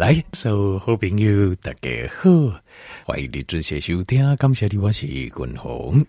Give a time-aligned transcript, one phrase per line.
[0.00, 1.90] 来，所有好朋友大家
[2.22, 2.30] 好，
[3.04, 4.34] 欢迎你准时收听。
[4.36, 6.02] 感谢你，我是君鸿。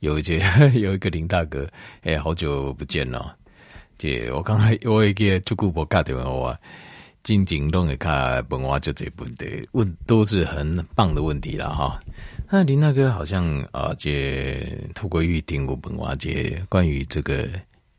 [0.00, 0.42] 有一节
[0.74, 1.64] 有一个林大哥，
[2.02, 3.36] 哎，好久不见了。
[3.96, 6.58] 这我刚才我一个朱古博打电话，
[7.22, 12.02] 静静弄一看本话就这问题，问都是很棒的问题了哈。
[12.50, 14.60] 那林大哥好像啊，这
[14.92, 17.48] 透过预定我本话，这关于这个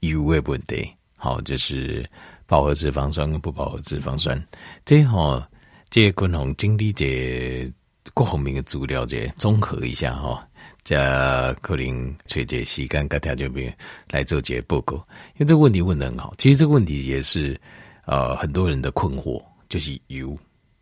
[0.01, 2.05] 油的问题，好，就是。
[2.51, 4.37] 饱和脂肪酸跟不饱和脂肪酸，
[4.83, 5.49] 这哈，
[5.89, 7.71] 这均衡经历这
[8.13, 10.45] 各方面的资料，这综合一下哈，
[10.83, 13.71] 加可能找这时间跟条件兵
[14.09, 14.97] 来做这报告。
[15.35, 17.57] 因为这个问题问得很好，其实这个问题也是
[18.05, 20.37] 呃很多人的困惑，就是油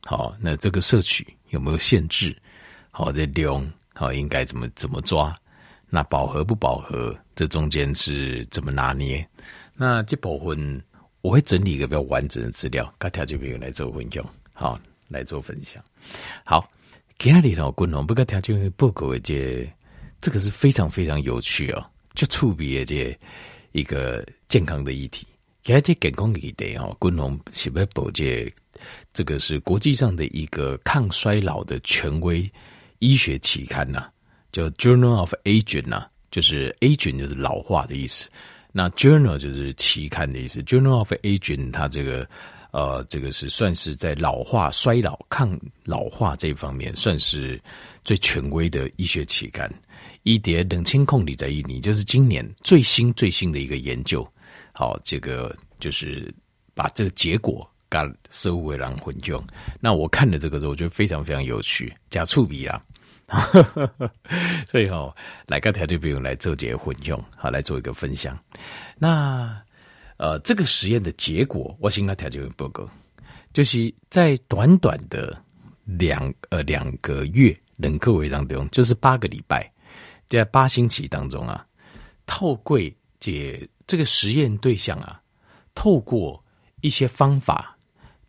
[0.06, 2.36] 好，那这个摄取有没有限制？
[2.90, 5.36] 好，这量好应该怎么怎么抓？
[5.88, 9.24] 那饱和不饱和，这中间是怎么拿捏？
[9.76, 10.82] 那这部分。
[11.22, 15.84] 我会整理一个比较完整的资料，跟条件朋友来做分享，好来做分享。
[16.46, 16.70] 好，
[17.18, 19.70] 今天呢，共同不跟条件报告一些，
[20.22, 23.18] 这个是非常非常有趣哦，就触别这
[23.74, 25.28] 一个健康的议题。
[25.62, 28.52] 今天健康议题哦，共同是不是报这
[29.12, 32.50] 这个是国际上的一个抗衰老的权威
[33.00, 34.12] 医学期刊呐、啊，
[34.54, 38.30] 叫 Journal of Aging 呐、啊，就是 Aging 就是老化的意思。
[38.80, 42.26] 那 journal 就是期刊的意思，Journal of Aging，它这个
[42.72, 47.62] 呃，这个是算是在老化、衰老、抗老化这方面算是
[48.06, 49.70] 最权威的医学期刊。
[50.24, 54.26] 一叠冷清控理在印尼，就是今年最新最新的一个研究。
[54.72, 56.34] 好，这个就是
[56.74, 59.44] 把这个结果跟社会人混用。
[59.82, 62.82] 那我看了这个之后，我觉得非常非常有趣，加触笔啊。
[64.68, 65.16] 所以哈、哦，
[65.48, 68.38] 来个条件不用来做结婚用，好来做一个分享。
[68.98, 69.62] 那
[70.18, 72.86] 呃，这个实验的结果，我先跟条件报告，
[73.54, 75.40] 就是在短短的
[75.86, 79.72] 两呃两个月冷克维当中，就是八个礼拜，
[80.28, 81.66] 在八星期当中啊，
[82.26, 82.80] 透过
[83.20, 85.22] 解这个实验对象啊，
[85.74, 86.44] 透过
[86.82, 87.78] 一些方法，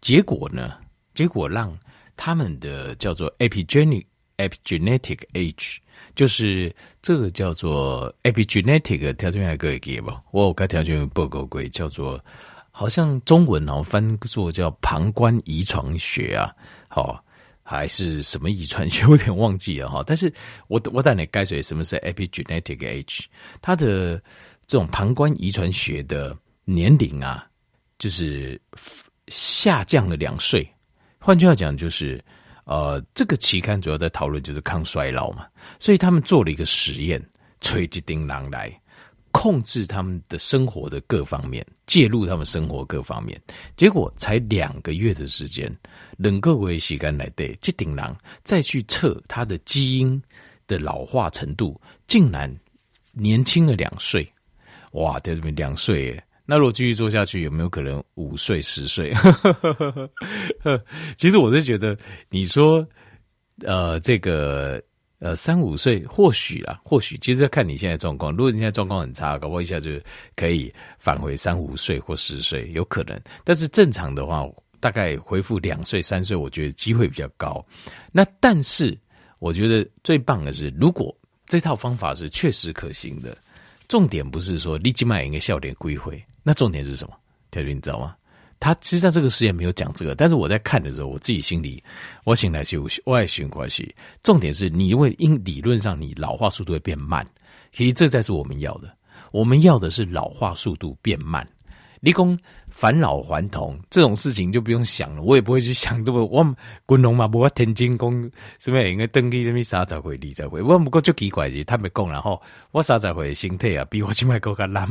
[0.00, 0.78] 结果呢，
[1.14, 1.76] 结果让
[2.16, 4.04] 他们的叫做 epigenic。
[4.40, 5.76] Epigenetic age
[6.14, 10.20] 就是这个叫做 epigenetic 条件还可以给吧？
[10.32, 12.22] 我有个条件报告过，叫做
[12.70, 16.52] 好像中文哦翻作叫旁观遗传学啊，
[16.88, 17.22] 好
[17.62, 19.04] 还是什么遗传学？
[19.06, 20.02] 有点忘记了哈。
[20.04, 20.32] 但是
[20.68, 23.24] 我我带你概述什么是 epigenetic age，
[23.62, 24.16] 它的
[24.66, 27.46] 这种旁观遗传学的年龄啊，
[27.98, 28.60] 就是
[29.28, 30.68] 下降了两岁。
[31.18, 32.22] 换句话讲，就是。
[32.70, 35.44] 呃，这个期刊主要在讨论就是抗衰老嘛，
[35.80, 37.20] 所以他们做了一个实验，
[37.60, 38.72] 吹起叮当来
[39.32, 43.36] 控制他们的生活的各方面，介入他们生活各方面，
[43.76, 45.68] 结果才两个月的时间，
[46.16, 50.22] 冷个为期刊来对，这叮当再去测他的基因
[50.68, 52.48] 的老化程度，竟然
[53.10, 54.32] 年轻了两岁，
[54.92, 56.16] 哇，在这边两岁。
[56.50, 59.14] 那如果继续做下去，有没有可能五岁、十岁？
[61.16, 61.96] 其实我是觉得，
[62.28, 62.84] 你说，
[63.62, 64.82] 呃，这个
[65.20, 68.32] 呃三五岁，或许啊，或许，其实要看你现在状况。
[68.32, 69.92] 如果你现在状况很差，搞不好一下就
[70.34, 73.16] 可以返回三五岁或十岁，有可能。
[73.44, 74.44] 但是正常的话，
[74.80, 77.64] 大概恢复两岁、三岁，我觉得机会比较高。
[78.10, 78.98] 那但是，
[79.38, 81.16] 我觉得最棒的是，如果
[81.46, 83.36] 这套方法是确实可行的，
[83.86, 86.20] 重点不是说立即买一个笑脸归回。
[86.50, 87.14] 那重点是什么？
[87.52, 88.16] 条你知道吗？
[88.58, 91.80] 他其实在这个实验没有讲这个，但是我在看的时候，我自己心里，
[92.24, 93.94] 我醒来就我爱循关系。
[94.20, 97.24] 重点是你因为因理论上你老化速度会变慢，
[97.70, 98.92] 其实这才是我们要的。
[99.30, 101.46] 我们要的是老化速度变慢。
[102.00, 102.36] 立功
[102.70, 114.88] 返老还童这种事情就不用想了，我也不会去想这么我滚龙嘛，不过天津公什么应该登记什么三十岁、二十岁，我不过就奇怪是他没讲，然后我三十岁身体啊比我现在更加烂。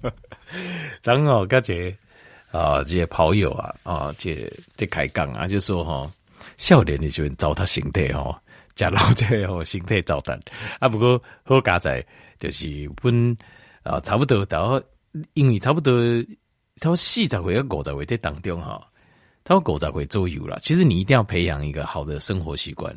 [1.02, 1.94] 正好跟这
[2.52, 6.10] 啊这些跑友啊啊这这开讲啊，就说哈，
[6.58, 8.36] 少年的就糟蹋身体哦，
[8.74, 10.38] 假老这后身体糟蹋
[10.78, 12.04] 啊，不过好加在
[12.38, 13.36] 就是温
[13.82, 14.80] 啊差不多到。
[15.34, 15.92] 因为差不多，
[16.80, 18.84] 他四十岁和五十岁在当中哈，
[19.44, 20.58] 他五十岁左右了。
[20.60, 22.96] 其实你一定要培养一个好的生活习惯，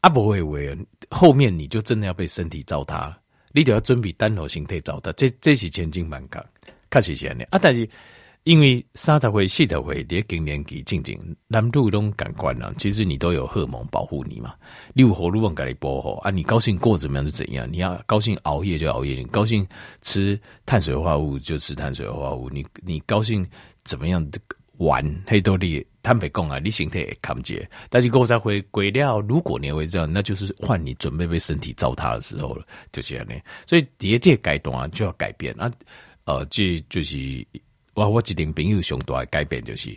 [0.00, 0.78] 啊不会为
[1.10, 3.18] 后面你就真的要被身体糟蹋了，
[3.52, 6.42] 你就要准备单头形态糟蹋，这这是千金万确，
[6.90, 7.86] 确实是安尼啊，但是。
[8.46, 12.72] 因为三十岁、四十岁的更年期，静静男女拢感官了。
[12.78, 14.54] 其实你都有荷尔蒙保护你嘛，
[14.94, 16.30] 你有荷尔蒙给你保护啊。
[16.30, 17.68] 你高兴过怎么样是怎样？
[17.68, 19.66] 你要高兴熬夜就熬夜，你高兴
[20.00, 22.48] 吃碳水化合物就吃碳水化合物。
[22.48, 23.44] 你你高兴
[23.82, 24.24] 怎么样？
[24.78, 27.54] 玩黑豆粒，坦白讲啊，你身体也扛不住。
[27.88, 33.34] 但是过再回归了，如果你会这样，那就是换你准备被身体糟蹋的时候了，就这样呢。
[33.66, 35.72] 所以第一届改动啊，就要改变啊。
[36.26, 37.16] 呃，这就是
[37.96, 39.88] 我我一定朋友上大的改变就是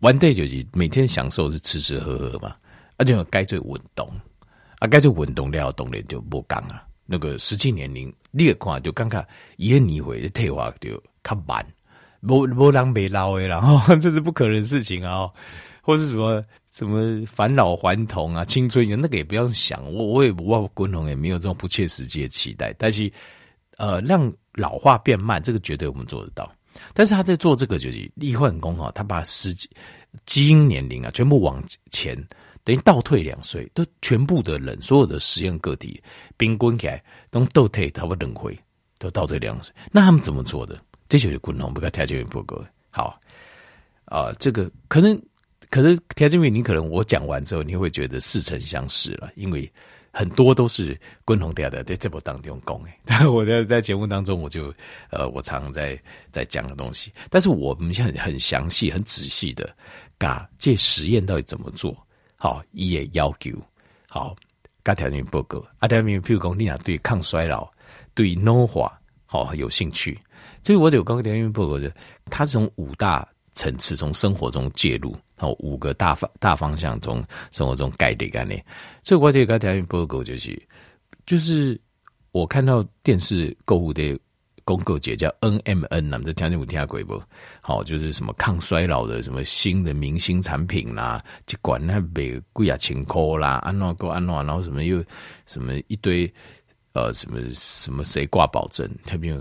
[0.00, 2.56] ，one day 就是每天享受是吃吃喝喝嘛，
[2.96, 4.10] 而且该做运动
[4.78, 6.82] 啊，该做运动了，当然就不讲啊。
[7.06, 9.22] 那个实际年龄，你也看就感觉
[9.58, 11.64] 一年一回的退化就较慢。
[12.26, 15.28] 不不让别老诶， 然后这是不可能的事情啊，
[15.82, 16.42] 或是什么
[16.72, 23.12] 什么返老还童啊，青春那个也不要想，我我也不我滚龙也没有这种不切实际的期待，但是
[23.76, 26.50] 呃，让老化变慢，这个绝对我们做得到。
[26.92, 29.54] 但是他在做这个就是立幻工哈，他把实
[30.26, 32.16] 基因年龄啊全部往前，
[32.62, 36.02] 等于倒退两岁，都全部的人所有的实验个体
[36.36, 38.58] 冰滚起来都倒退，他不多两回
[38.98, 40.80] 都倒退两岁，那他们怎么做的？
[41.08, 43.20] 这就是滚龙不该条件不够好
[44.06, 45.20] 啊、呃，这个可能
[45.68, 49.70] 可是条件你可能我讲完之后，你会觉得似曾相识了，因为
[50.14, 52.98] 很多都是滚龙掉的在这部当中讲诶。
[53.04, 54.72] 但我在在节目当中，我就
[55.10, 56.00] 呃，我常常在
[56.30, 59.68] 在讲的东西，但是我们很很详细、很仔细的，
[60.16, 61.94] 嘎，这实验到底怎么做？
[62.36, 63.50] 好，一也要求
[64.08, 64.36] 好，
[64.84, 67.68] 嘎条件不够啊，条件譬如讲，你俩对抗衰老、
[68.14, 68.96] 对老化
[69.26, 70.16] 好有兴趣。
[70.62, 71.92] 所以我有刚刚田园报告的，
[72.30, 75.14] 他是从五大层次，从生活中介入，
[75.58, 78.64] 五个大方大方向中生活中改的概念。
[79.02, 80.60] 所以我这个田园报告就是，
[81.26, 81.80] 就是
[82.32, 84.18] 我看到电视购物的
[84.64, 87.22] 公告节叫 NMN，那么这听见有听过不？
[87.60, 95.04] 好，就是什么抗衰老的什么新的明星产品啦，就管那被贵啊千块啦，安诺够安诺，然后什么又
[95.46, 96.32] 什么一堆
[96.94, 99.36] 呃什么什么谁挂保证，特别。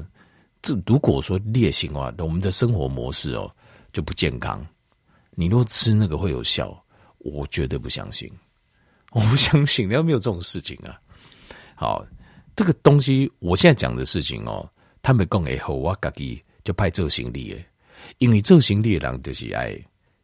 [0.62, 3.54] 这如果说烈性啊，我们的生活模式哦
[3.92, 4.66] 就不健康。
[5.35, 6.77] 你若吃那个会有效，
[7.19, 8.31] 我绝对不相信，
[9.12, 11.00] 我不相信，你要没有这种事情啊。
[11.75, 12.06] 好，
[12.56, 14.68] 这个东西我现在讲的事情哦，
[15.01, 17.65] 他们讲以后我自己就派执行力诶，
[18.19, 19.75] 因为执行力的人就是爱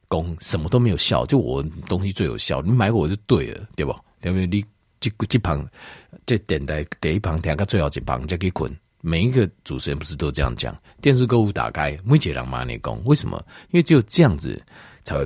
[0.09, 3.94] 讲什么都没有效，就我东西最有效，你买我就对了，对不？
[4.23, 4.63] 因为你
[5.00, 5.65] 这这旁
[6.25, 8.71] 这电台第一旁听个最后一旁再去困。
[9.01, 10.77] 每一个主持人不是都这样讲？
[11.01, 13.41] 电视购物打开，每一个人骂你讲，为什么？
[13.71, 14.61] 因为只有这样子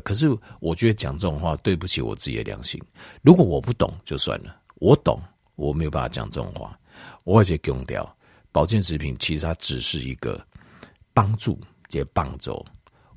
[0.03, 0.27] 可是
[0.59, 2.81] 我觉得讲这种话对不起我自己的良心。
[3.21, 5.19] 如果我不懂就算了，我懂，
[5.55, 6.77] 我没有办法讲这种话。
[7.23, 8.15] 我而且强调，
[8.51, 10.39] 保健食品其实它只是一个
[11.13, 11.59] 帮助，
[11.91, 12.65] 也帮助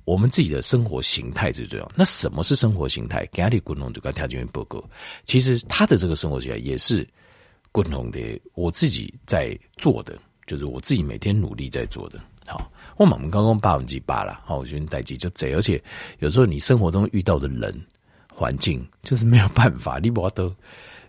[0.04, 1.92] 我们自己的生活形态最重要。
[1.94, 3.26] 那什么是生活形态？
[3.26, 4.82] 给阿里滚龙就跟条件报告，
[5.24, 7.06] 其实他的这个生活形态也是
[7.72, 10.18] 滚龙的，我自己在做的。
[10.46, 15.82] 就是我自己每天努力在做的，好，我们刚刚百分之八了，好，我觉得代志就这，而且
[16.18, 17.74] 有时候你生活中遇到的人
[18.32, 20.54] 环境就是没有办法，你不都，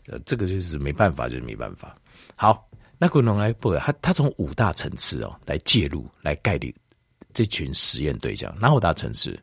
[0.07, 1.95] 呃， 这个就是没办法，就是没办法。
[2.35, 6.73] 好，那古龙来不，他他从五大层次哦来介入来概率
[7.33, 9.37] 这群实验对象，哪五大层次？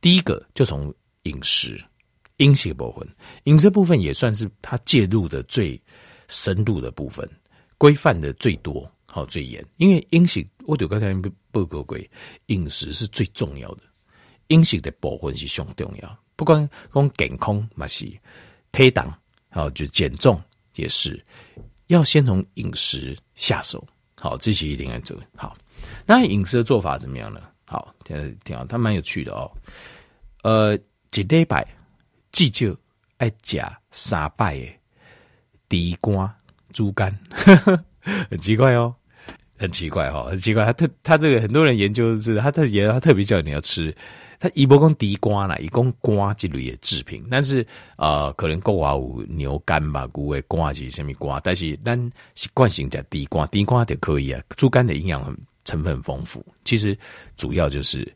[0.00, 0.92] 第一个就从
[1.22, 1.82] 饮食，
[2.38, 3.08] 饮食部分，
[3.44, 5.80] 饮食部分也算是他介入的最
[6.28, 7.26] 深入的部分，
[7.78, 8.90] 规范的最多。
[9.08, 11.14] 好，最严，因为饮食，我就刚才
[11.50, 11.98] 报告过，
[12.46, 13.82] 饮食是最重要的，
[14.48, 16.18] 饮食的部分是上重要。
[16.36, 18.04] 不管讲健康嘛是
[18.72, 19.12] 体重，
[19.50, 20.40] 好，就减重
[20.74, 21.24] 也是
[21.86, 23.86] 要先从饮食下手。
[24.18, 25.16] 好，这些一定要做。
[25.36, 25.56] 好，
[26.04, 27.40] 那饮食的做法怎么样呢？
[27.64, 29.50] 好，挺挺好，它蛮有趣的哦。
[30.42, 30.74] 呃，
[31.12, 31.66] 一礼拜
[32.32, 32.76] 至少
[33.18, 34.58] 爱食三摆
[35.68, 36.36] 的猪肝、
[36.72, 37.18] 猪肝，
[38.30, 38.94] 很奇怪哦。
[39.58, 40.64] 很奇怪哈，很奇怪。
[40.64, 43.94] 他特他这个很多人研究是，他特研他特别叫你要吃。
[44.38, 51.40] 他一波讲猪肝啦，一共瓜这类的制品，但是呃，可能国外有牛肝吧，古味瓜是什么瓜？
[51.40, 51.98] 但是咱
[52.34, 54.42] 习惯性讲地瓜，地瓜就可以啊。
[54.58, 55.34] 猪肝的营养
[55.64, 56.96] 成分丰富，其实
[57.36, 58.06] 主要就是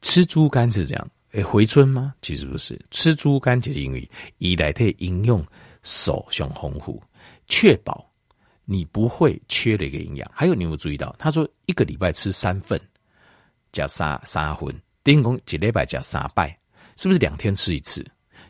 [0.00, 1.08] 吃猪肝是这样。
[1.32, 2.14] 诶，回春吗？
[2.22, 5.44] 其实不是，吃猪肝就是因为以来的应用
[5.84, 7.00] 少上丰富，
[7.46, 8.05] 确保。
[8.68, 11.14] 你不会缺了一个营养，还有你有没有注意到？
[11.18, 12.78] 他说一个礼拜吃三份，
[13.70, 16.48] 加三三荤，等于讲一礼拜加三拜，
[16.96, 18.04] 是不是两天吃一次？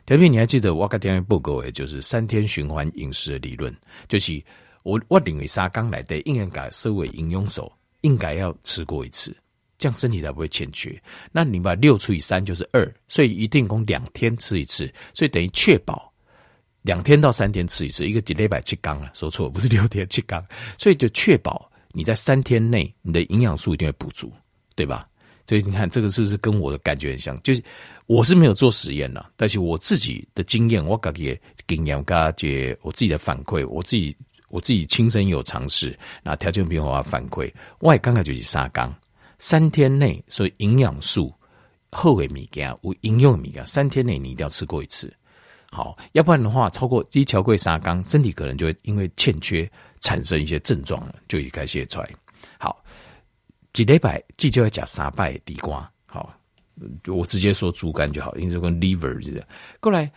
[0.07, 3.71] 特别你还记得我跟天元报告诶，就是三天循环饮食的理论，
[4.07, 4.43] 就是
[4.83, 7.71] 我我认为沙刚来的应该设为营养手，
[8.01, 9.35] 应该要吃过一次，
[9.77, 10.99] 这样身体才不会欠缺。
[11.31, 16.06] 那你把六除以三就是二，所以一定讲两天吃一次，所以等于确保。
[16.87, 20.41] 两天到三天吃一次，一个几礼拜七缸啊，说错，不是六天七缸，
[20.77, 24.31] 所以就确保你在三天内你的营养素一定会补足，
[24.73, 25.05] 对吧？
[25.45, 27.37] 所以你看这个是不是跟我的感觉很像？
[27.41, 27.61] 就是
[28.05, 34.15] 我是没有做实验了，但是我自己的经验，我感觉经验加这我自己的反馈，我自己
[34.47, 38.95] 我自己亲身有尝试，那条件变化反馈，我也刚刚就是三缸，
[39.39, 41.33] 三天内所以营养素
[41.91, 45.13] 后尾米给我应用米给三天内你一定要吃过一次，
[45.71, 49.69] 好，要不然的话超过一条柜三缸，身体可能就会因为欠缺
[49.99, 52.09] 产生一些症状了，就已开始出来。
[52.57, 52.83] 好。
[53.73, 55.87] 几礼拜，记就要加三拜地瓜。
[56.07, 56.33] 好，
[57.05, 59.45] 我直接说猪肝就好，因为跟 liver 就是。
[59.79, 60.11] 过来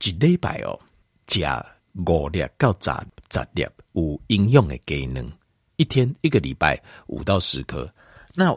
[0.00, 0.76] 几礼拜哦，
[1.24, 2.90] 加五粒到十
[3.30, 5.32] 十粒有营养的鸡卵，
[5.76, 7.88] 一天一个礼拜五到十颗，
[8.34, 8.52] 那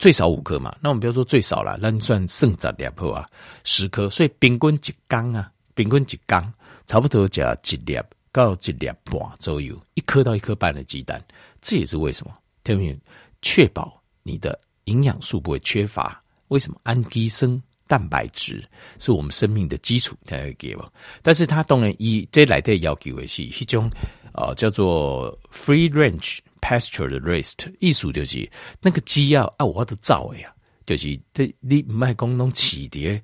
[0.00, 0.74] 最少五颗嘛。
[0.80, 3.28] 那我们不要说最少了，那你算剩十粒好啊，
[3.62, 6.52] 十颗，所以平均一缸啊，平均一缸
[6.86, 7.96] 差不多加一粒
[8.32, 11.22] 到一粒半左右，一颗到一颗半的鸡蛋，
[11.60, 12.32] 这也是为什么？
[12.64, 12.98] 听不听？
[13.42, 16.22] 确保你的营养素不会缺乏。
[16.48, 18.66] 为什么氨基酸、蛋白质
[18.98, 20.16] 是我们生命的基础？
[20.24, 20.92] 才会给我？
[21.22, 23.90] 但是它当然以这来的要求的是一种
[24.32, 28.48] 呃叫做 free range pasture 的 raised，意思就是
[28.80, 30.52] 那个鸡要啊，我的造呀，
[30.86, 33.22] 就是这你唔系讲拢起碟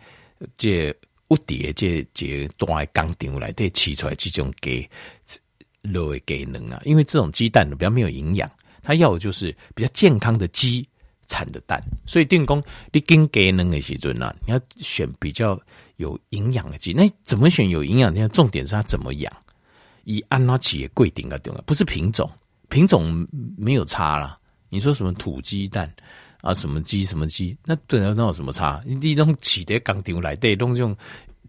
[0.56, 0.94] 这
[1.28, 4.88] 屋碟这这大缸场来对起出来这种鸡，
[5.82, 8.50] 落的鸡卵啊，因为这种鸡蛋比较没有营养。
[8.82, 10.88] 他要的就是比较健康的鸡
[11.26, 12.62] 产的蛋，所以电工
[12.92, 15.60] 你跟给能的时阵啊，你要选比较
[15.96, 16.92] 有营养的鸡。
[16.92, 18.28] 那怎么选有营养的？
[18.28, 19.32] 重点是它怎么养。
[20.04, 21.60] 以安拉企业规定啊，对吧？
[21.66, 22.30] 不是品种，
[22.68, 24.38] 品种没有差啦。
[24.68, 25.92] 你说什么土鸡蛋
[26.40, 28.82] 啊，什么鸡什么鸡，那对那有什么差？
[28.84, 30.96] 你种起的刚丢来对，都用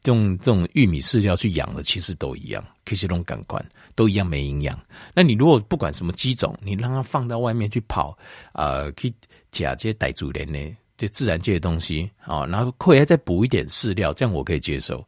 [0.06, 2.64] 用这种玉米饲料去养的，其实都一样。
[2.86, 3.64] 可是这种感官
[3.96, 4.80] 都一样没营养。
[5.14, 8.18] 那你如果不管什么鸡种，你让它放到外面去跑，
[8.54, 9.12] 呃，去
[9.52, 10.60] 假借逮主人呢，
[10.96, 15.06] 就自然界的东西啊，然后可以再补一点饲料，这样我可以接受。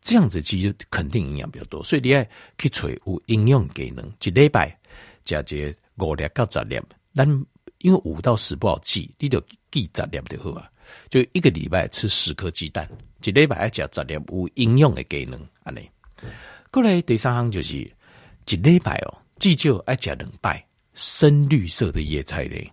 [0.00, 1.84] 这样子鸡就肯定营养比较多。
[1.84, 2.26] 所以你爱
[2.58, 4.76] 去找有应用给能，一礼拜
[5.22, 6.80] 加些五粒到十粒，
[7.14, 7.26] 咱
[7.78, 10.68] 因为五到十不好记，你就记十粒就好啊。
[11.08, 12.88] 就一个礼拜吃十颗鸡蛋，
[13.24, 15.88] 一礼拜爱食十粒有营养的给能，安尼。
[16.70, 22.68] 过来第三项就是一礼拜哦，至少爱食两摆深绿色的叶菜类，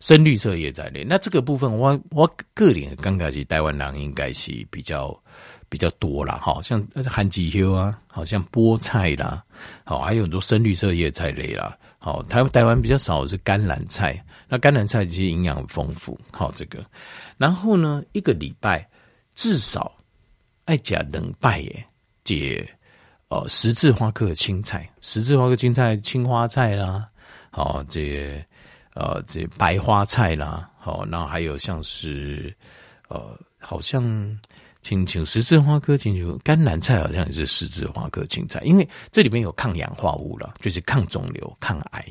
[0.00, 1.04] 深绿色叶菜类。
[1.04, 5.16] 那这个部分我，我个人刚开始台湾人应该是比较
[5.68, 9.44] 比较多啦，好像番薯叶啊，好像菠菜啦，
[9.84, 11.78] 好还有很多深绿色叶菜类啦。
[12.04, 16.18] 好，台台湾比较少是甘蓝菜，那甘蓝菜其实营养很丰富。
[16.32, 16.84] 好，这个，
[17.38, 18.84] 然后呢，一个礼拜
[19.36, 19.96] 至少
[20.64, 21.84] 爱食两摆耶，
[22.24, 22.68] 解。
[23.28, 27.08] 哦，十字花科的青菜，十字花科青菜，青花菜啦，
[27.52, 28.44] 哦，这
[28.94, 32.54] 呃，这白花菜啦，好，然后还有像是
[33.08, 34.02] 呃，好像
[34.82, 42.04] 青青十字花科青青甘蓝菜，好像也是十字花科青菜，因为这里面有抗氧化物了，就是抗肿瘤、抗癌，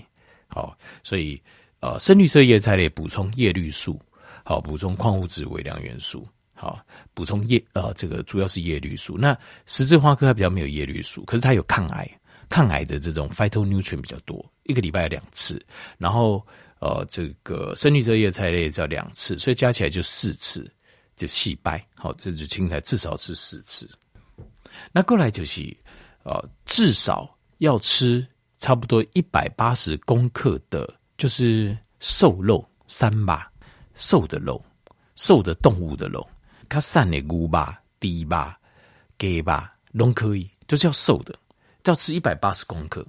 [0.47, 1.41] 好，所以
[1.81, 3.99] 呃，深绿色叶菜类补充叶绿素，
[4.43, 6.27] 好，补充矿物质、微量元素。
[6.53, 6.79] 好，
[7.15, 9.17] 补充叶呃，这个主要是叶绿素。
[9.17, 9.35] 那
[9.65, 12.07] 十字花科它比较没有叶绿素，可是它有抗癌，
[12.49, 15.59] 抗癌的这种 phytonutrient 比较多，一个礼拜两次。
[15.97, 16.45] 然后
[16.77, 20.71] 呃，这个深绿色叶菜类只要两次，所以加起来就四次，
[21.21, 21.85] 就细掰。
[21.93, 23.87] 好，这支青菜至少吃四次。
[24.91, 25.61] 那过来就是
[26.23, 28.25] 呃，至少要吃
[28.57, 33.47] 差不多一百八十公克的，就是瘦肉三把，
[33.93, 34.59] 瘦的肉，
[35.15, 36.27] 瘦的动物的肉。
[36.67, 38.59] 它散的牛吧、猪吧、
[39.19, 41.35] 鸡吧都可以，就是要瘦的，
[41.83, 43.05] 要吃一百八十公克，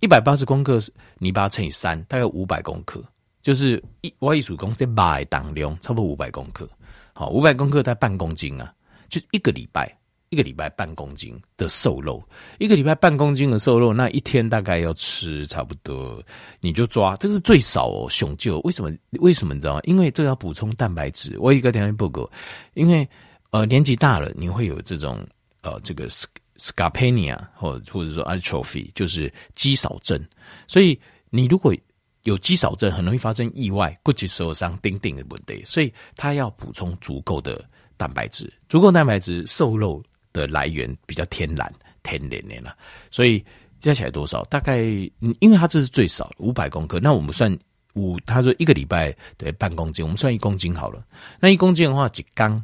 [0.00, 0.78] 一百八十公克，
[1.16, 3.02] 你把它乘以三，大概五百公克，
[3.40, 6.68] 就是一我一数公这百当量，差不多五百公克，
[7.14, 8.74] 好，五百公克带半公斤啊，
[9.08, 9.96] 就一个礼拜，
[10.30, 12.20] 一个礼拜半公斤的瘦肉，
[12.58, 16.20] 一个礼拜半公斤的瘦肉，那一天大概要吃差不多，
[16.60, 18.92] 你就抓，这个是最少哦，熊就为什么？
[19.20, 19.80] 为什么你知道吗？
[19.84, 21.38] 因为这个要补充蛋白质。
[21.38, 22.28] 我一个条件不够，
[22.74, 23.08] 因为
[23.50, 25.24] 呃年纪大了，你会有这种
[25.62, 26.08] 呃这个
[26.56, 30.20] scarcenia 或或者说 atrophy，就是肌少症。
[30.66, 30.98] 所以
[31.30, 31.72] 你如果
[32.24, 35.62] 有肌少症，很容易发生意外，骨质受伤，丁丁的问题。
[35.64, 37.64] 所以它要补充足够的
[37.96, 40.02] 蛋白质，足够蛋白质，瘦肉。
[40.34, 42.76] 的来源比较天然，天然的了，
[43.08, 43.40] 所以
[43.78, 44.42] 加起来多少？
[44.46, 44.78] 大概，
[45.38, 47.56] 因为它这是最少五百公克，那我们算
[47.92, 51.00] 五，他说一个礼拜对半公斤，我们算一公斤好了。
[51.38, 52.60] 那一公斤的话，几缸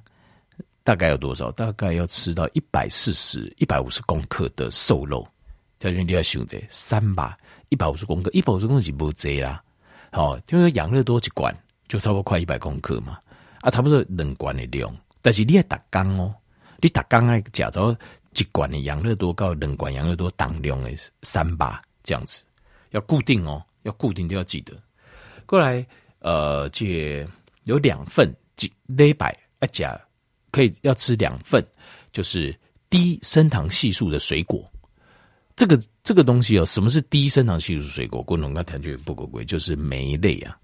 [0.83, 1.49] 大概有多少？
[1.53, 5.25] 大概要吃到一百四十、一百五十公克的瘦肉。
[5.81, 7.37] 条件你要想着三把
[7.71, 9.65] 一百五十公克，一百五十公克是不多啦。
[10.13, 11.53] 好，就是养乐多一罐
[11.89, 13.19] 就差不多快一百公克嘛。
[13.63, 14.95] 啊，差不多两罐的量。
[15.23, 16.35] 但是你要打缸哦，
[16.81, 17.97] 你打缸爱假着
[18.37, 20.91] 一罐的养乐多到两罐养乐多当量的
[21.23, 22.43] 三把这样子，
[22.91, 24.75] 要固定哦，要固定都要记得。
[25.47, 25.85] 过来，
[26.19, 27.27] 呃，这
[27.65, 29.99] 有两份，几礼拜啊加
[30.51, 31.67] 可以要吃两份，
[32.13, 32.55] 就是
[32.91, 34.71] 低升糖系数的水果。
[35.61, 38.23] 这个这个东西哦，什么是低升糖系数水果？
[38.23, 40.57] 共同跟谈句不合规，就是莓类啊，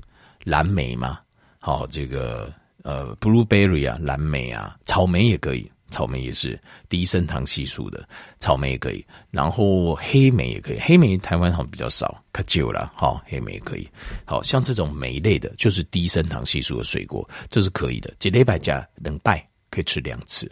[0.42, 1.18] 蓝莓嘛，
[1.58, 2.50] 好、哦，这个
[2.82, 13.86] 呃，blueberry 啊，蓝莓啊，草莓也可以，草莓也是低升糖系数的，草莓也可以，然后黑莓也可以，黑莓台湾好像比较少，可久了，好、哦，黑莓也可以，
[14.24, 20.50] 好像这种莓类的，就是低升糖系数的水果，这是可以的，一礼拜加能拜可以吃两次。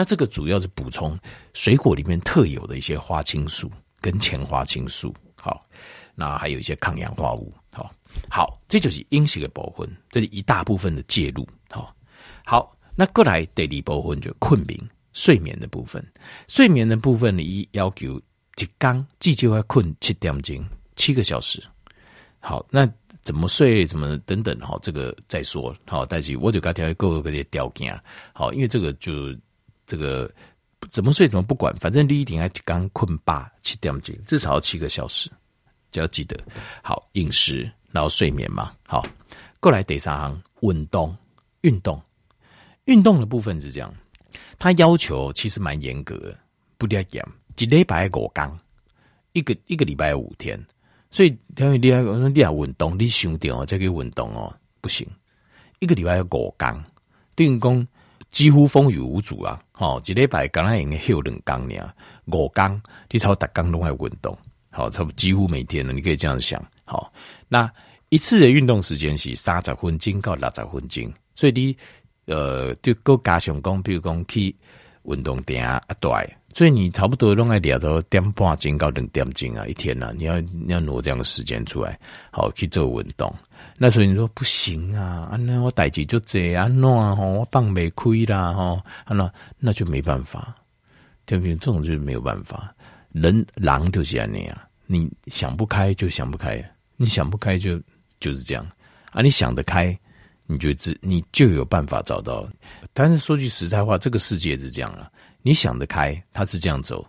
[0.00, 1.14] 那这个主要是补充
[1.52, 5.62] 水果里面特有的一些花青素跟前花青素，好，
[6.14, 7.92] 那还有一些抗氧化物，好，
[8.30, 11.94] 好，这就是饮食的部分，这是一大部分的介入，好，
[12.46, 14.80] 好，那过来第二部分就困眠
[15.12, 16.02] 睡眠的部分，
[16.48, 18.18] 睡眠的部分你要求
[18.56, 20.64] 一刚至少要困七点钟，
[20.96, 21.62] 七个小时，
[22.38, 22.90] 好，那
[23.20, 27.94] 怎么睡，怎么等等，哈，这个再说，好，但是我就刚才各个这些条件，
[28.32, 29.12] 好，因为这个就。
[29.90, 30.32] 这个
[30.88, 35.28] 怎么睡怎么不管，反正你一定要刚困八七点几，至少要七个小时，
[35.90, 36.38] 就要记得
[36.80, 38.72] 好饮食，然后睡眠嘛。
[38.86, 39.04] 好，
[39.58, 41.12] 过来第三行运动，
[41.62, 42.00] 运动，
[42.84, 43.92] 运动的部分是这样，
[44.60, 46.38] 他要求其实蛮严格的，
[46.78, 47.26] 不要严，
[47.58, 48.60] 一礼拜五天，
[49.32, 50.64] 一个一个礼拜五天，
[51.10, 55.04] 所以他说你要你要运动，你想点再去运动哦，不行，
[55.80, 56.84] 一个礼拜要五天，
[57.34, 57.88] 等于讲。
[58.30, 59.60] 几乎风雨无阻啊！
[59.78, 61.92] 哦，一礼拜刚刚已经休两工呢，
[62.26, 64.36] 五工你超达工拢爱运动，
[64.70, 65.92] 好，差不多几乎每天了。
[65.92, 67.12] 你可以这样想，好，
[67.48, 67.70] 那
[68.08, 71.76] 一次的运动时间是三十分钟到六十分钟，所以你
[72.26, 74.54] 呃就够加上讲，比如讲去
[75.02, 76.10] 运动点啊，对，
[76.54, 81.98] 所以你差不多拢爱两到点半钟到两点钟啊，一天啊，你要你要挪这样的时间出来，
[82.30, 83.34] 好去做运动。
[83.82, 90.54] 那所以你说不行啊，啊那我代志就这样啊，吼我放没亏啦，吼那那就没办法，
[91.24, 91.56] 对不对？
[91.56, 92.74] 这种就是没有办法，
[93.12, 96.62] 人狼就是这样啊，你想不开就想不开，
[96.98, 97.80] 你想不开就
[98.20, 98.66] 就是这样。
[99.12, 99.98] 啊，你想得开，
[100.44, 102.46] 你就自你就有办法找到。
[102.92, 107.02] 但是说句实在话，这个世界是这样啊，你想得开，他是这样走；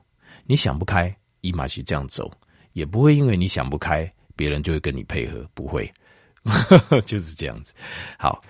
[0.45, 2.31] 你想不开，伊玛是这样走，
[2.71, 5.91] 也不会因为你想不开，别人就会跟你配合，不会。
[7.05, 7.71] 就是这样子，
[8.17, 8.41] 好，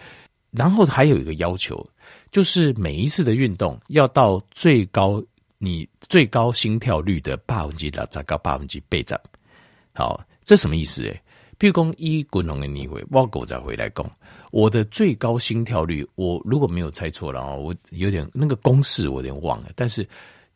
[0.50, 1.86] 然后还有一个要求，
[2.32, 5.22] 就是每一次的运动要到最高
[5.58, 9.20] 你最高心跳率的百分之六十到百分之八十。
[9.94, 11.04] 好，这什么意思？
[11.04, 11.22] 诶，
[11.60, 14.10] 譬如说一滚龙的逆回，我狗再回来讲，
[14.52, 20.08] 我的最高心跳率，我如果没有猜错了，我有点那个公式我有点忘了，但是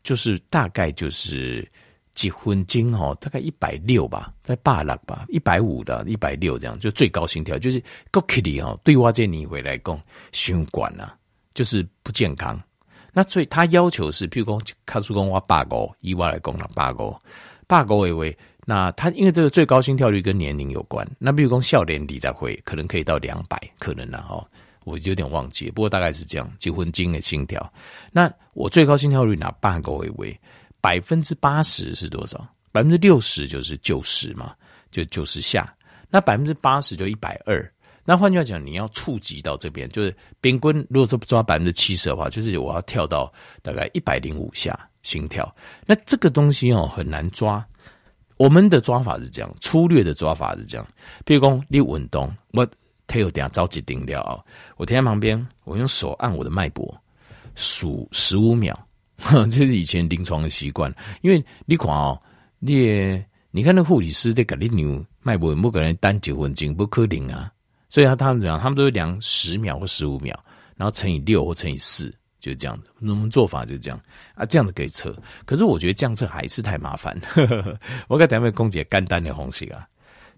[0.02, 1.70] 就是大概就是。
[2.16, 10.00] 几分钟哦，大概一百六吧，在八六吧，一百五的，一百六这样，就最高心跳，就是高克里哦，对我这你回来讲，
[10.32, 11.14] 循管啊，
[11.52, 12.60] 就是不健康。
[13.12, 17.14] 那所以他要求是，譬如讲，卡叔公我八个，以我来讲了八个，
[17.66, 18.36] 八个为为。
[18.64, 24.44] 那他因为这个最高心跳率跟年龄有关，那比如讲少年你再会可能可以到两百，可能了哈，
[24.84, 27.72] 我有点忘记，不过大概是这样，几分钟的心跳。
[28.10, 30.40] 那我最高心跳率拿八个为为。
[30.86, 32.38] 百分之八十是多少？
[32.70, 34.54] 百分之六十就是九十嘛，
[34.92, 35.74] 就九十下。
[36.08, 37.68] 那百分之八十就一百二。
[38.04, 40.86] 那换句话讲，你要触及到这边，就是平均。
[40.88, 45.52] 如果说抓百分之七十的话，就是我要跳到大概一百零五下心跳。
[45.86, 47.66] 那这个东西哦很难抓。
[48.36, 50.86] 我们的抓法是这样，粗略的抓法是这样。
[51.24, 52.64] 比如说你稳动，我
[53.08, 54.40] 他有点着急定了，
[54.76, 56.96] 我停在旁边，我用手按我的脉搏，
[57.56, 58.72] 数十五秒。
[59.50, 62.20] 这是以前临床的习惯，因为你看哦，
[62.58, 67.50] 你你看那护理师在给你量脉搏，不可能单九分钟不可能啊，
[67.88, 70.38] 所以他他们讲，他们都是量十秒或十五秒，
[70.76, 72.90] 然后乘以六或乘以四，就是这样子。
[73.00, 73.98] 我们做法就是这样
[74.34, 75.16] 啊，这样子可以测。
[75.46, 77.18] 可是我觉得这样测还是太麻烦。
[78.08, 79.88] 我给单位公姐肝单的东西啊，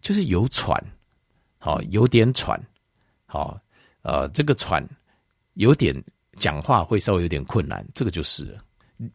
[0.01, 0.81] 就是有喘，
[1.59, 2.59] 好有点喘，
[3.27, 3.61] 好
[4.03, 4.87] 呃这个喘
[5.55, 5.93] 有点
[6.37, 8.57] 讲话会稍微有点困难，这个就是。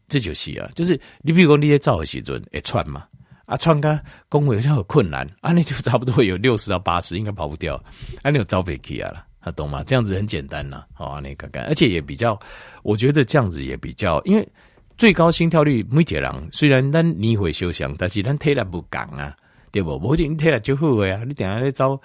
[0.08, 3.06] 这就是啊，就是你比如说你在造的时阵会喘嘛，
[3.46, 7.74] 啊喘个讲话像很困难，啊那就差不多有六十到八十，应该跑不掉，
[8.22, 9.82] 啊你有招北起啊了，他懂吗？
[9.84, 12.38] 这样子很简单呐，好啊，你看看，而且也比较，
[12.82, 14.48] 我觉得这样子也比较，因为
[14.96, 19.36] 最高心跳率每一个人虽然咱你会受伤，但是咱体力不讲啊，
[19.70, 19.98] 对不？
[19.98, 22.00] 我觉得你体力就好呀，你等下在招。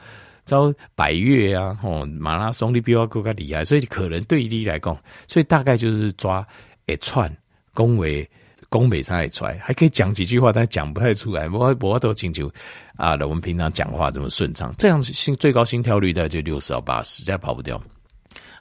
[0.46, 6.44] 招百越啊，吼马拉松你比我更加厉害，所以可能对于你来讲，所以大概就是抓
[6.88, 7.32] 一串
[7.74, 8.30] 恭维
[8.70, 11.50] 恭维才出来，还可以讲几句话，但讲不太出来。
[11.50, 12.52] 我我都请求
[12.96, 17.82] 啊，我们平常讲话这么顺畅，这样子心最高心跳率大概就六十到八十，实在跑不掉。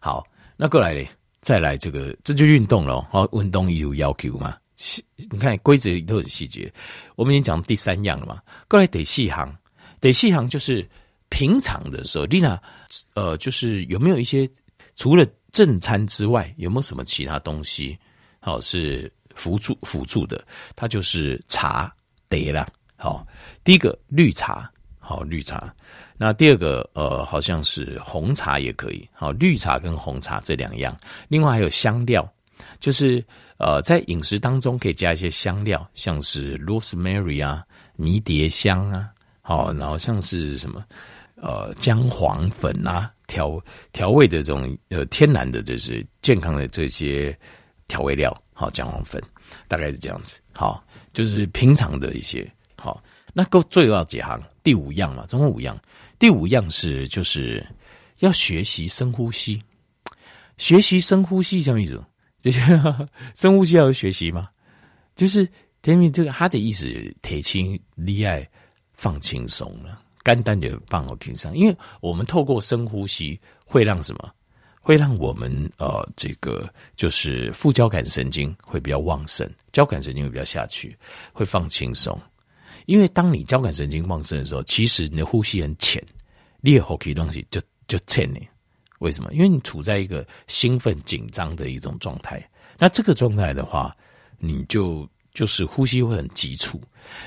[0.01, 1.09] 好，那过来嘞，
[1.41, 4.57] 再来这个这就运动了，好，运动有要求嘛？
[5.17, 6.73] 你看规则都很细节，
[7.17, 8.41] 我们已经讲第三样了嘛。
[8.69, 9.53] 过来得细行，
[10.01, 10.89] 得细行就是
[11.29, 12.59] 平常的时候，丽娜，
[13.15, 14.49] 呃，就是有没有一些
[14.95, 17.99] 除了正餐之外，有没有什么其他东西？
[18.49, 20.43] 好，是辅助辅助的，
[20.75, 21.95] 它就是茶
[22.31, 22.67] 得了。
[22.97, 23.27] 好，
[23.63, 25.71] 第一个绿茶，好绿茶。
[26.17, 29.07] 那第二个，呃，好像是红茶也可以。
[29.13, 30.97] 好，绿茶跟红茶这两样，
[31.29, 32.27] 另外还有香料，
[32.81, 33.23] 就是。
[33.61, 37.65] 呃，在饮食当中可以加一些香料，像是 rosemary 啊、
[37.97, 39.11] 迷迭香啊，
[39.43, 40.85] 好，然后像是什么
[41.35, 47.37] 呃姜黄粉啊，调调味的这种呃天然的，这是健康的这些
[47.89, 49.21] 调味料，好，姜黄粉
[49.67, 54.41] 大概是这样子，好，就是平常的一些，好，那够最后要几行？
[54.63, 55.77] 第五样嘛，总共五样，
[56.19, 57.67] 第五样是就是
[58.19, 59.61] 要学习深呼吸，
[60.59, 62.01] 学习深呼吸什么意思？
[62.43, 62.61] 就 是
[63.35, 64.49] 深呼吸要学习吗？
[65.17, 65.49] 就是
[65.83, 66.87] 天明这个他的意思，
[67.23, 68.49] 铁青厉害，
[68.93, 71.57] 放轻松了，简单的放好平上。
[71.57, 74.31] 因为我们透过深呼吸，会让什么？
[74.89, 80.97] 会让我们呃，这个就是副交感神经会比较旺盛，交感神经会比较下去，
[81.31, 82.19] 会放轻松。
[82.87, 86.03] 因为当你交感神经旺盛的时候，其实你的呼吸很浅，
[86.63, 88.41] 你的呼吸东西就就浅呢。
[89.01, 89.31] 为什么？
[89.35, 92.43] 因为你处在一个兴奋、紧张的一种状态。
[92.79, 93.95] 那这个状态的话，
[94.39, 96.81] 你就就是呼吸会很急促。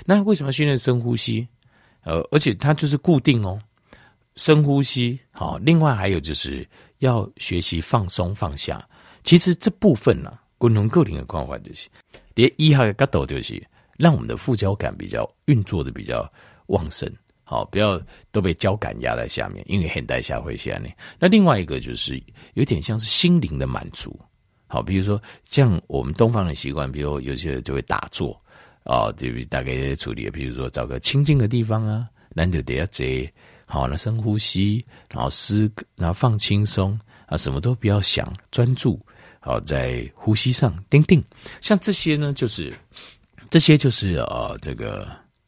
[0.03, 1.47] 那为什么要训练深呼吸？
[2.05, 3.61] 呃，而且它就是固定哦，
[4.35, 5.19] 深呼吸。
[5.29, 6.67] 好，另外还有就是
[7.01, 8.83] 要学习放松放下。
[9.21, 11.87] 其实这部分呢、啊，共同个体的关怀就是，
[12.33, 13.61] 第一还有个度就是
[13.97, 16.27] 让我们的副交感比较运作的比较
[16.67, 17.07] 旺盛。
[17.43, 20.95] 好，不要都被交感压在下面，因为很带下会下面。
[21.19, 22.21] 那另外一个就是
[22.53, 24.17] 有点像是心灵的满足。
[24.67, 28.41] 好，比如说像我们东方的习惯，比如有些人就会打坐
[28.83, 30.29] 啊，就大概处理。
[30.29, 33.29] 比如说找个清静的地方啊，难得得要这，
[33.71, 38.99] 好，那深呼吸，然后思，然后放轻松啊，什么都不要想，专注
[39.39, 41.23] 好在呼吸上，定定。
[41.61, 42.73] 像这些呢，就是
[43.49, 45.07] 这些就是呃，这个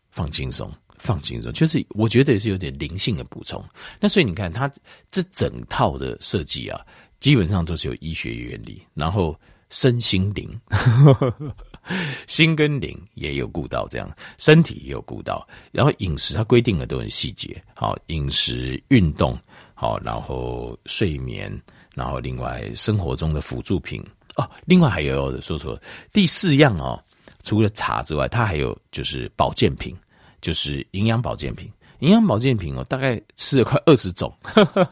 [0.10, 0.72] 放轻松。
[1.00, 3.62] 放轻松，就是我觉得也是有点灵性的补充。
[4.00, 4.72] 那所以你看，它
[5.12, 6.80] 这整套的设计啊，
[7.20, 9.38] 基本上都是有医学原理，然后
[9.70, 11.56] 身心灵，呵呵呵
[12.28, 17.62] 心跟灵也有顾到，这样身体也有顾到，然后饮食它规定的都很细节。
[17.76, 19.38] 好，饮食、运动，
[19.74, 21.52] 好，然后睡眠，
[21.94, 24.04] 然后另外生活中的辅助品
[24.36, 25.80] 哦，另外还有说说
[26.12, 27.02] 第四样哦，
[27.44, 29.96] 除了茶之外，它还有就是保健品。
[30.42, 34.30] 就是营养保健品，营养保健品哦，大概吃了快二十种。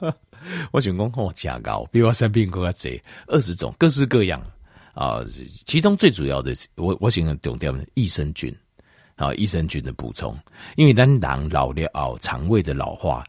[0.72, 4.42] 我想讲我价高，比我生病更加多，二十种各式各样
[4.94, 5.22] 啊。
[5.66, 8.56] 其中最主要的是，我我喜欢强调的益生菌
[9.16, 10.38] 啊，益生菌的补充，
[10.76, 13.24] 因为当人老了哦，肠胃的老化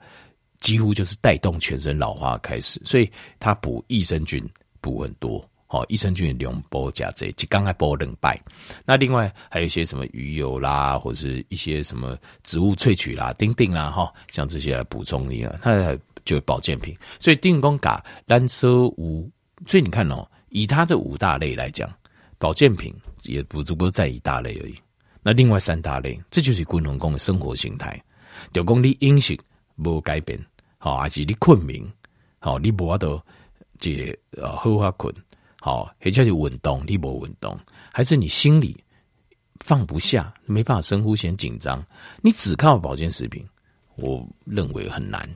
[0.59, 4.43] 几乎就是带动全身老化开始，所以它补益生菌
[4.81, 5.45] 补很多。
[5.75, 8.39] 哦，益生菌两波加这，就刚才波两拜。
[8.85, 15.97] 那另外还有一些什么鱼油啦，或者是一些什么植物萃取啦、丁丁啦，哈，像这些来补充你啊，它
[16.27, 16.95] 就保健品。
[17.19, 19.27] 所以丁公嘎单车无，
[19.67, 21.91] 所以你看哦，以它这五大类来讲，
[22.39, 24.75] 保健品也不足够在一大类而已。
[25.23, 28.01] 那另外三大类，这就是滚龙宫的生活形态。
[28.53, 29.39] 就讲你饮食
[29.77, 30.39] 无改变，
[30.79, 31.83] 好，还是你困眠，
[32.39, 33.21] 好，你无法度
[33.79, 35.15] 这呃好好困。
[35.61, 37.59] 好，或者是运动，你无运动，
[37.93, 38.77] 还是你心里
[39.61, 41.85] 放不下，没办法深呼吸，紧张，
[42.21, 43.47] 你只靠保健食品，
[43.95, 45.29] 我认为很难。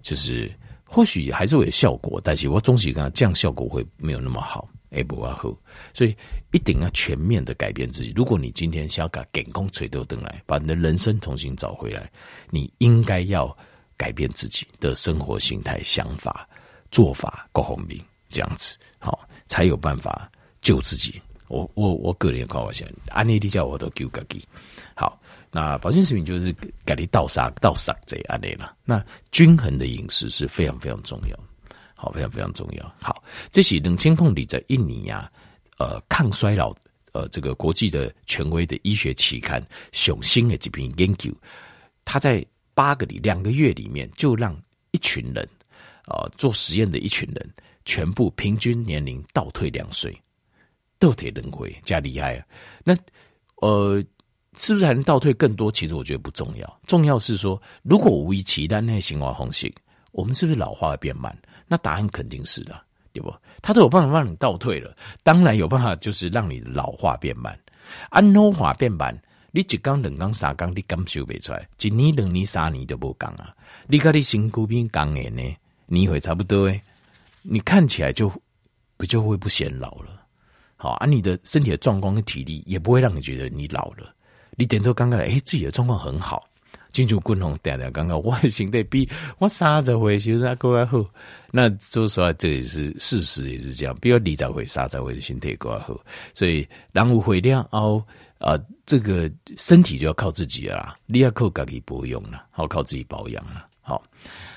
[0.00, 0.50] 就是
[0.88, 5.54] 或许还是会有效果，但是我总是讲这样效果会没有那么好，哎不啊好。
[5.92, 6.16] 所以
[6.52, 8.12] 一定要全面的改变自己。
[8.16, 12.10] 如果你今天想要把健康垂头等来，把你的人生重新找回来，
[12.50, 13.54] 你应该要
[13.96, 16.48] 改变自己的生活形态、想法、
[16.90, 18.76] 做法、各方面这样子。
[18.98, 19.28] 好。
[19.50, 21.18] 才有办法救自己。
[21.48, 24.46] 我我我个人看我先，安内地叫我都救自己。
[24.94, 28.76] 好，那保健食品就是给你倒沙倒沙这安内了。
[28.84, 31.38] 那均衡的饮食是非常非常重要，
[31.94, 32.94] 好，非常非常重要。
[33.00, 35.30] 好，这是冷清控理在印尼呀、
[35.78, 36.74] 呃，抗衰老
[37.12, 39.60] 呃这个国际的权威的医学期刊
[39.92, 41.32] 《雄心》的这篇研究，
[42.04, 44.56] 他在八个里两个月里面就让
[44.90, 45.48] 一群人
[46.06, 50.18] 啊、做实验的一群人，全部平均年龄倒退两岁，
[50.98, 52.46] 倒退轮回，加厉害啊！
[52.84, 52.96] 那
[53.56, 54.02] 呃，
[54.56, 55.70] 是不是还能倒退更多？
[55.70, 59.72] 其实我觉得不重要，重要是说，如果无一期但那些行为方式，
[60.12, 61.36] 我们是不是老化会变慢？
[61.66, 62.80] 那答案肯定是的，
[63.12, 63.32] 对不？
[63.62, 67.58] 他都有办法让你倒退了，当然有办法就是让你老化变慢，
[68.10, 69.16] 安老化变慢。
[69.50, 71.66] 你一缸、两缸、三缸，你感受不出来。
[71.80, 73.54] 一年、两年、三年都不讲啊！
[73.86, 75.56] 你看你身躯边讲的呢，
[75.86, 76.80] 你会差不多诶。
[77.42, 78.30] 你看起来就
[78.98, 80.17] 不就会不显老了。
[80.78, 84.14] 好啊，你的身体的状况跟体力也不会让你觉得你老了。
[84.56, 86.48] 你点头刚刚诶，自己的状况很好。
[86.90, 89.06] 金主共同点点刚刚，我现在比
[89.38, 91.04] 我三十岁其实还够好。
[91.50, 93.94] 那说实话，这也是事实，也是这样。
[94.00, 96.00] 比如二十岁、三十岁的身体够好，
[96.32, 98.02] 所以人有会量哦。
[98.38, 103.66] 啊，这个身体就要靠自己了啦，你要靠自己保养了，好靠自己保养了。
[103.82, 104.00] 好，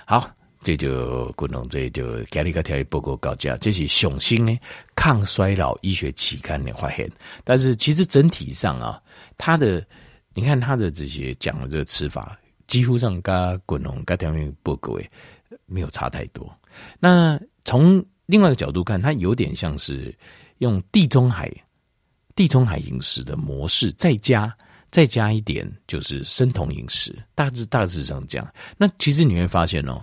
[0.06, 0.30] 好，
[0.62, 4.58] 这就滚龙，这就给你个条例报告告价，这是雄心呢
[4.96, 7.10] 抗衰老医学期刊的发现。
[7.44, 9.02] 但是其实整体上啊，
[9.38, 9.86] 它的
[10.34, 15.12] 你看它的这些讲的这个吃法，几乎上跟滚龙跟条例报告诶
[15.66, 16.50] 没有差太多。
[17.00, 20.16] 那从另外一个角度看，它有点像是
[20.60, 21.52] 用地中海。
[22.34, 24.52] 地中海饮食的模式，再加
[24.90, 28.54] 再加一点，就是生酮饮食，大致大致上这样。
[28.78, 30.02] 那其实你会发现哦，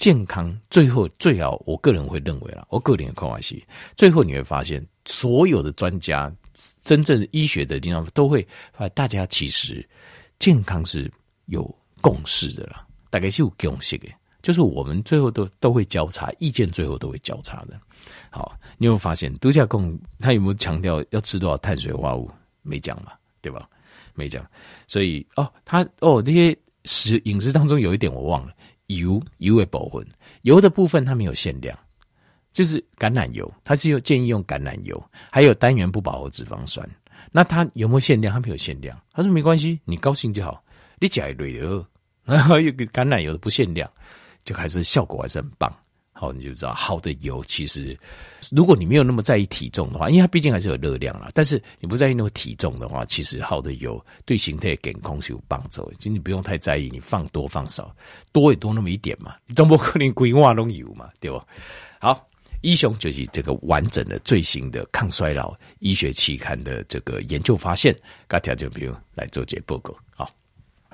[0.00, 3.62] 健康最后最好，我个人会认为啦，我个人的看法是，
[3.94, 6.34] 最后你会发现，所有的专家，
[6.82, 9.86] 真正医学的地方都会发，大家其实
[10.38, 11.12] 健康是
[11.44, 11.62] 有
[12.00, 14.08] 共识的啦，大概是有共识的，
[14.40, 17.78] 就是我们最后都都会交叉，意见最后都会交叉的。
[18.30, 22.30] 好，你有没有发现度假贡他有没有强调要吃多少碳水化合物？
[22.62, 23.68] 没讲嘛，对吧？
[24.14, 24.42] 没讲，
[24.88, 28.54] 所以哦，他哦那些食饮食当中有一点我忘了，
[28.98, 30.06] 油油的部分，
[30.42, 31.78] 油的部分它没有限量，
[32.52, 36.88] 就是橄榄油，它是用建议用橄榄油，还有单元不饱和脂肪酸。
[37.32, 38.34] 那它有没有限量？
[38.34, 38.98] 它没有限量。
[39.12, 40.62] 他说没关系，你高兴就好，
[40.98, 41.84] 你加一堆油，
[42.24, 43.90] 然后有个橄榄油的不限量，
[44.42, 45.72] 就还是效果还是很棒。
[46.20, 47.98] 好，你就知道好的油其实，
[48.52, 51.30] 如果你没有那么在意体重的话，因为它毕竟还是有热量啦。
[51.32, 55.94] 但是你不在意那个体重的话，其实好的油对形态健康是有帮助的。
[55.96, 57.90] 其实你不用太在意，你放多放少，
[58.32, 61.42] 多也多那么一点嘛，你总不可能规划都油嘛，对吧？
[61.98, 62.28] 好，
[62.60, 67.96] 医雄就是这个完整的最新的抗衰老医学期刊的这个研究发现，
[68.28, 70.30] 大家就不用来做这报告，好。